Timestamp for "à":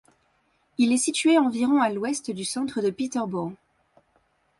1.37-1.41, 1.79-1.91